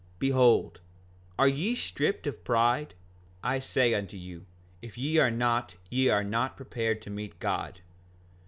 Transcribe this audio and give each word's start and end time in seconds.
5:28 0.15 0.19
Behold, 0.19 0.81
are 1.37 1.47
ye 1.47 1.75
stripped 1.75 2.25
of 2.25 2.43
pride? 2.43 2.95
I 3.43 3.59
say 3.59 3.93
unto 3.93 4.17
you, 4.17 4.47
if 4.81 4.97
ye 4.97 5.19
are 5.19 5.29
not 5.29 5.75
ye 5.91 6.09
are 6.09 6.23
not 6.23 6.57
prepared 6.57 7.03
to 7.03 7.11
meet 7.11 7.37
God. 7.39 7.81